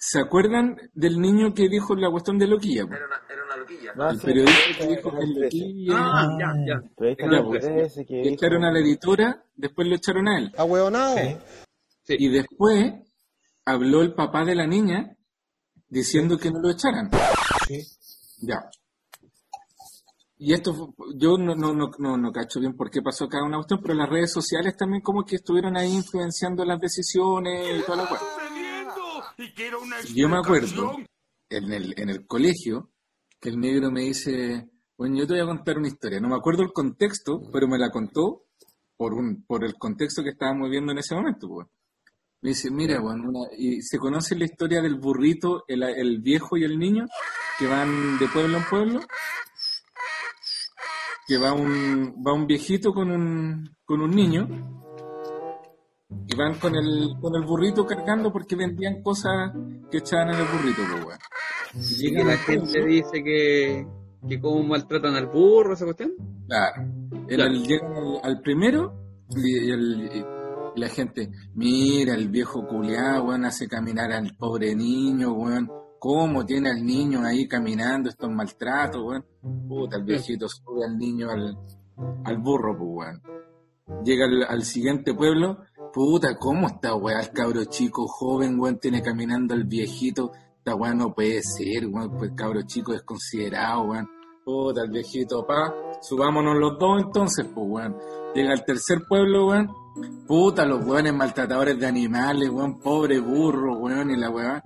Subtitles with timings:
[0.00, 2.82] ¿Se acuerdan del niño que dijo la cuestión de loquilla?
[2.84, 3.92] Era una, era una loquilla.
[3.98, 5.40] Ah, el sí, periodista sí, que dijo sí, que es sí.
[5.40, 5.94] loquilla.
[5.98, 6.74] Ah, ya, ya.
[7.36, 10.52] El pues, ese que Le dijo- echaron a la editora, después lo echaron a él.
[10.56, 11.16] ¿A huevonao?
[12.04, 12.16] Sí.
[12.16, 12.94] Y después
[13.64, 15.16] habló el papá de la niña
[15.88, 17.10] diciendo que no lo echaran.
[18.42, 18.70] Ya.
[20.38, 20.86] Y esto, fue-
[21.16, 23.94] yo no, no, no, no, no cacho bien por qué pasó cada una cuestión, pero
[23.94, 28.20] las redes sociales también como que estuvieron ahí influenciando las decisiones y toda la cual.
[30.14, 30.96] Yo me acuerdo
[31.50, 32.90] en el, en el colegio
[33.40, 36.20] que el negro me dice, bueno, yo te voy a contar una historia.
[36.20, 38.46] No me acuerdo el contexto, pero me la contó
[38.96, 41.68] por un, por el contexto que estábamos viendo en ese momento, pues.
[42.40, 46.56] Me dice, mira, bueno, una- y se conoce la historia del burrito, el, el viejo
[46.56, 47.06] y el niño,
[47.58, 49.00] que van de pueblo en pueblo,
[51.26, 54.48] que va un, va un viejito con un, con un niño,
[56.10, 59.52] y van con el, con el burrito cargando porque vendían cosas
[59.90, 61.18] que echaban en el burrito, pues, weón.
[62.00, 63.86] Y la gente dice que,
[64.28, 66.12] que cómo maltratan al burro, esa cuestión.
[66.46, 66.82] Claro.
[67.28, 68.94] El- llegan al, al primero
[69.36, 75.32] y, el- y la gente, mira, el viejo culiado, weón, hace caminar al pobre niño,
[75.32, 75.70] weón.
[76.00, 79.24] ¿Cómo tiene al niño ahí caminando estos maltratos, weón?
[79.68, 81.58] Puta, el viejito sube al niño al,
[82.24, 83.37] al burro, pues, weón.
[84.04, 85.58] Llega al, siguiente pueblo,
[85.92, 87.20] puta, ¿cómo está, weón?
[87.20, 90.32] El cabro chico, joven, weón, tiene caminando al viejito.
[90.58, 94.08] Esta weón no puede ser, weón, pues el cabro chico desconsiderado, weón.
[94.44, 97.96] Puta, el viejito, pa, subámonos los dos entonces, pues, weón.
[98.34, 99.70] Llega al tercer pueblo, weón.
[100.26, 104.62] Puta, los weones maltratadores de animales, weón, pobre burro, weón, y la weón.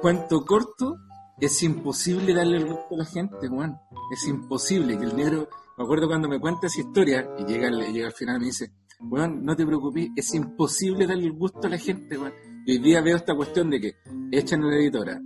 [0.00, 0.96] Cuento corto,
[1.38, 3.78] es imposible darle el gusto a la gente, weón.
[4.12, 5.48] Es imposible que el negro,
[5.78, 9.44] me acuerdo cuando me cuenta esa historia, y llega, al- final y me dice, weón,
[9.44, 12.32] no te preocupes, es imposible darle el gusto a la gente, weón.
[12.66, 13.94] Y hoy día veo esta cuestión de que
[14.32, 15.20] echan a la editora,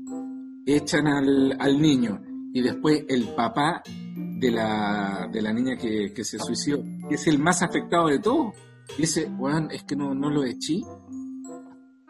[0.66, 2.20] echan al, al niño,
[2.52, 7.26] y después el papá de la, de la niña que, que se suicidó, que es
[7.26, 8.54] el más afectado de todos.
[8.98, 10.80] Dice, weón, es que no, no lo eché.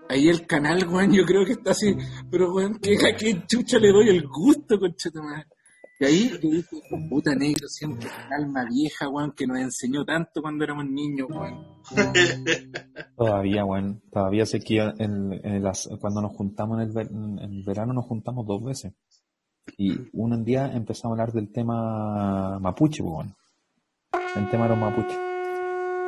[0.08, 1.94] Ahí el canal, weón, yo creo que está así,
[2.30, 5.46] pero weón, ¿qué, ¿a qué chucha le doy el gusto, concheta madre?
[6.02, 6.76] Y ahí yo dije,
[7.08, 11.64] puta negro, siempre un alma vieja, weón, que nos enseñó tanto cuando éramos niños, weón.
[13.16, 14.02] Todavía, weón.
[14.10, 14.80] Todavía sé que
[16.00, 18.94] cuando nos juntamos en el, ver- en el verano nos juntamos dos veces.
[19.78, 23.36] Y un día empezamos a hablar del tema mapuche, weón.
[24.34, 25.18] El tema de los mapuches.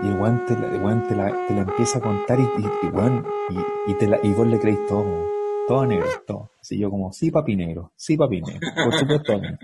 [0.02, 0.16] Y el
[0.46, 0.70] te, la-
[1.06, 1.14] te,
[1.46, 5.04] te la empieza a contar y, y, y, te la, y vos le creéis todo.
[5.66, 6.50] Todo negro, todo.
[6.60, 9.58] Así yo como, sí papi negro, sí papi negro, por supuesto negro.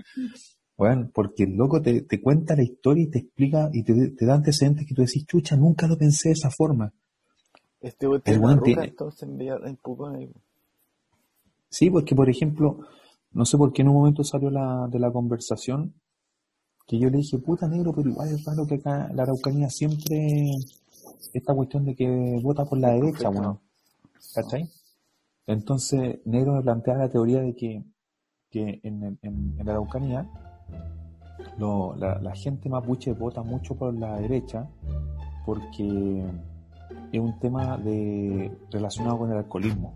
[0.77, 4.25] Weón, porque el loco te, te cuenta la historia y te explica y te, te
[4.25, 6.91] da antecedentes que tú decís, chucha, nunca lo pensé de esa forma.
[7.81, 8.21] Este El
[8.61, 9.39] tiene entonces en
[10.15, 10.31] ahí.
[11.69, 12.79] Sí, porque por ejemplo,
[13.31, 15.93] no sé por qué en un momento salió la, de la conversación
[16.87, 20.51] que yo le dije, puta negro, pero igual es raro que acá la Araucanía siempre
[21.33, 23.61] esta cuestión de que vota por la derecha, bueno,
[24.35, 24.69] ¿cachai?
[25.47, 27.83] Entonces, negro me plantea la teoría de que,
[28.49, 30.27] que en, en- en la Araucanía
[31.57, 34.67] lo- la, la gente mapuche vota mucho por la derecha
[35.45, 36.23] porque
[37.11, 39.95] es un tema de relacionado con el alcoholismo.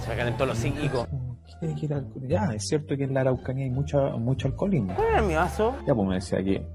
[0.00, 1.06] Se me calentó los psíquicos.
[1.46, 4.46] ¿Qué tiene que ir al- Ya, es cierto que en la Araucanía hay mucha, mucho
[4.48, 4.94] alcoholismo.
[4.94, 5.74] ¿Cuál mi vaso?
[5.86, 6.66] Ya, pues me decía que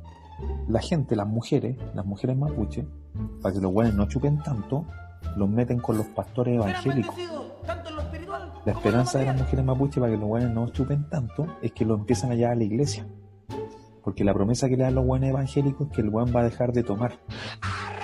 [0.68, 2.86] la gente, las mujeres, las mujeres mapuche,
[3.42, 4.86] para que los buenos no chupen tanto,
[5.36, 7.16] los meten con los pastores evangélicos.
[8.68, 11.86] La esperanza de las mujeres mapuche para que los buenos no chupen tanto es que
[11.86, 13.08] lo empiezan a llevar a la iglesia.
[14.04, 16.44] Porque la promesa que le dan los buenos evangélicos es que el buen va a
[16.44, 17.14] dejar de tomar.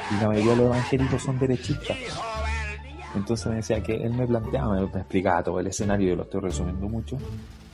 [0.10, 1.98] Y la mayoría de los evangélicos son derechistas.
[3.14, 6.40] Entonces me decía que él me planteaba, me explicaba todo el escenario, yo lo estoy
[6.40, 7.18] resumiendo mucho,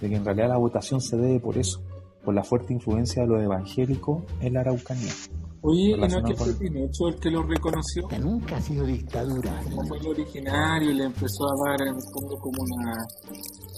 [0.02, 1.84] de que en realidad la votación se debe por eso,
[2.26, 5.14] por la fuerte influencia de los evangélicos en la Araucanía.
[5.62, 8.08] Oye, ¿y no que fue Pinocho el que lo reconoció?
[8.08, 9.62] Que nunca ha sido dictadura.
[9.64, 12.94] Como fue el originario y le empezó a dar en el fondo como una...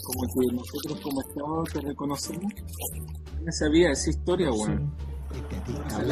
[0.04, 2.52] como que nosotros como Estado te reconocemos.
[3.44, 4.94] No sabía esa historia, weón.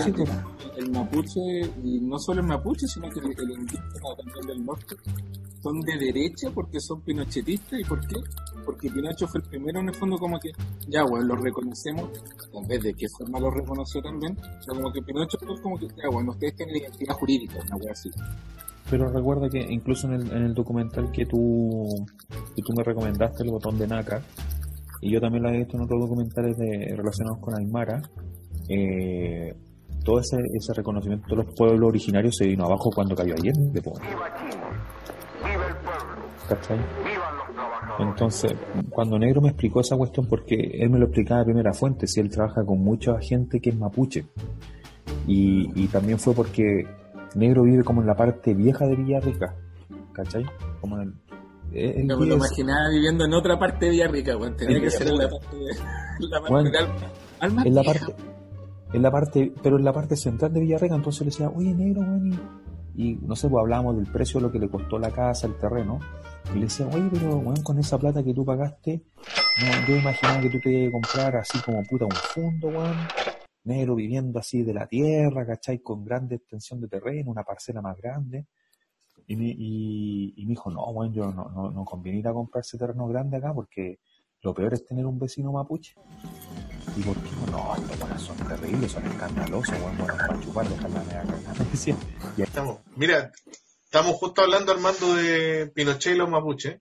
[0.02, 0.30] Sí, pues.
[0.76, 1.40] El mapuche,
[1.84, 4.96] y no solo el mapuche, sino que el, el indígena también del norte,
[5.62, 7.78] son de derecha porque son pinochetistas.
[7.80, 8.16] ¿Y por qué?
[8.70, 10.52] Porque Pinocho fue el primero en el fondo como que,
[10.86, 12.08] ya, bueno, lo reconocemos,
[12.54, 15.88] en vez de qué forma lo reconoció también, pero como que Pinocho fue como que,
[15.88, 18.10] ya, bueno, ustedes tienen identidad jurídica, una wea así.
[18.88, 23.42] Pero recuerda que incluso en el, en el documental que tú, que tú me recomendaste,
[23.42, 24.22] el botón de NACA,
[25.00, 28.00] y yo también lo he visto en otros documentales de, relacionados con Aymara,
[28.68, 29.52] eh,
[30.04, 33.82] todo ese, ese reconocimiento de los pueblos originarios se vino abajo cuando cayó ayer de
[33.82, 34.06] poder.
[36.48, 36.78] ¿Cachai?
[38.02, 38.54] Entonces,
[38.90, 42.20] cuando Negro me explicó esa cuestión, porque él me lo explicaba de primera fuente, si
[42.20, 44.26] él trabaja con mucha gente que es mapuche.
[45.26, 46.86] Y, y también fue porque
[47.34, 49.54] Negro vive como en la parte vieja de Villarrica,
[50.12, 50.44] ¿cachai?
[50.80, 51.14] Como en
[51.72, 54.56] el, No me lo imaginaba viviendo en otra parte de Villarrica, weón.
[54.56, 55.56] Tenía En que ser en la parte.
[56.20, 56.70] La parte Bueno,
[57.40, 58.14] Alma en la parte
[58.92, 62.02] en la parte pero en la parte central de Villarreca entonces le decía oye negro
[62.02, 62.40] weón
[63.00, 65.56] y, no sé pues hablábamos del precio de lo que le costó la casa el
[65.56, 66.00] terreno
[66.54, 69.02] y le decía oye pero weón con esa plata que tú pagaste
[69.88, 72.96] yo imaginaba que tú te ibas a comprar así como puta un fondo weón
[73.64, 75.78] negro viviendo así de la tierra ¿cachai?
[75.78, 78.46] con grande extensión de terreno una parcela más grande
[79.26, 82.60] y me, y, me dijo no weón yo no, no, no conviene ir a comprar
[82.60, 84.00] ese terreno grande acá porque
[84.42, 85.94] lo peor es tener un vecino mapuche
[86.96, 87.76] ¿Y no?
[87.90, 91.64] Estos son terribles, son escandalosos, buenos para chupar, dejar la media cagada.
[92.38, 93.32] Estamos, mira,
[93.84, 96.80] estamos justo hablando, Armando, de Pinochet y los mapuches.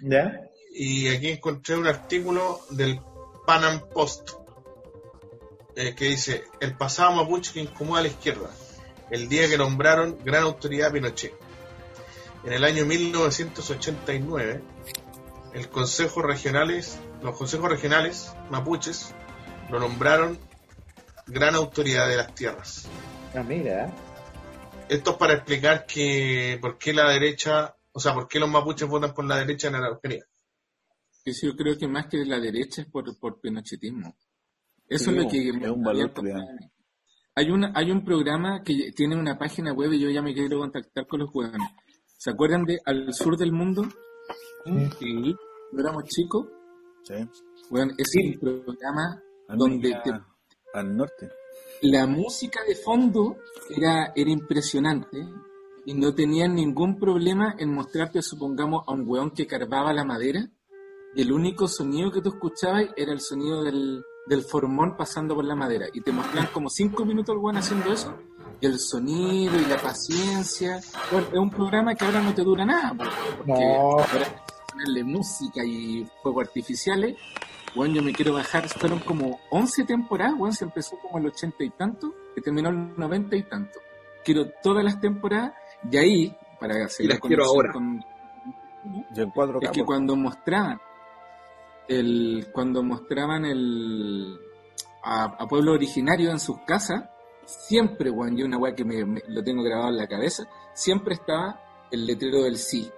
[0.00, 0.40] ¿Ya?
[0.74, 3.00] Y aquí encontré un artículo del
[3.46, 4.30] Panam Post
[5.76, 8.50] eh, que dice: El pasado mapuche que incomoda a la izquierda.
[9.10, 11.34] El día que nombraron gran autoridad a Pinochet.
[12.44, 14.62] En el año 1989,
[15.54, 19.14] el Consejo Regionales, los consejos regionales mapuches
[19.70, 20.38] lo nombraron
[21.26, 22.88] gran autoridad de las tierras.
[23.34, 23.92] Ah, mira.
[24.88, 28.88] Esto es para explicar que por qué la derecha, o sea, por qué los mapuches
[28.88, 30.24] votan por la derecha en Araucanía.
[31.10, 34.16] Sí, sí, yo creo que más que de la derecha es por, por pinochetismo.
[34.88, 36.12] Eso Sí, es lo que es un valor.
[37.34, 40.58] Hay, una, hay un programa que tiene una página web y yo ya me quiero
[40.58, 41.70] contactar con los huevones.
[42.18, 43.84] ¿Se acuerdan de Al Sur del Mundo?
[44.64, 45.34] Sí.
[45.72, 46.46] ¿No éramos chicos?
[47.04, 47.14] Sí.
[47.70, 49.22] Bueno, es un programa
[49.56, 50.20] donde a- te-
[50.74, 51.30] al norte.
[51.82, 53.36] la música de fondo
[53.70, 55.26] era, era impresionante
[55.84, 60.48] y no tenían ningún problema en mostrarte, supongamos, a un weón que carvaba la madera
[61.14, 65.44] y el único sonido que tú escuchabas era el sonido del, del formón pasando por
[65.44, 68.14] la madera y te mostraban como cinco minutos el weón haciendo eso
[68.60, 70.80] y el sonido y la paciencia.
[71.10, 73.04] Bueno, es un programa que ahora no te dura nada, po,
[73.38, 73.80] porque No.
[73.98, 77.16] ahora ponerle música y fuegos artificiales
[77.74, 81.64] bueno, yo me quiero bajar, fueron como 11 temporadas, bueno, se empezó como el 80
[81.64, 83.80] y tanto, que terminó el 90 y tanto.
[84.24, 85.52] Quiero todas las temporadas,
[85.90, 87.72] y ahí, para hacer las la quiero conexión ahora.
[87.72, 88.04] con-
[89.16, 90.80] Y en cuatro es que cuando mostraban
[91.88, 94.38] el, cuando mostraban el
[95.02, 97.04] a, a pueblo originario en sus casas,
[97.44, 101.14] siempre, bueno, yo una weá que me, me- lo tengo grabado en la cabeza, siempre
[101.14, 101.60] estaba
[101.90, 102.88] el letrero del sí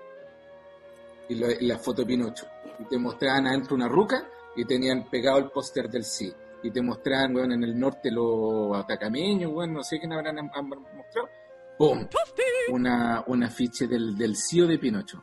[1.28, 2.46] y, lo- y la foto de Pinocho.
[2.78, 6.32] Y te mostraban adentro una ruca y tenían pegado el póster del sí.
[6.62, 11.28] Y te mostraban, weón, en el norte los atacameños, weón, no sé quién habrán mostrado.
[11.76, 12.06] ¡Pum!
[12.70, 15.22] Una, un afiche del, del sí o de Pinocho.